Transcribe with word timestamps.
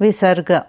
विसर्ग 0.00 0.62